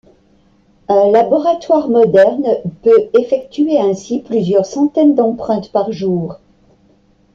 Un 0.87 1.11
laboratoire 1.11 1.87
moderne 1.87 2.47
peut 2.81 3.11
effectuer 3.13 3.77
ainsi 3.79 4.17
plusieurs 4.17 4.65
centaines 4.65 5.13
d'empreintes 5.13 5.71
par 5.71 5.91
jour. 5.91 6.39